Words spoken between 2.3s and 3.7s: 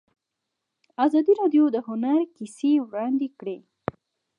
کیسې وړاندې کړي.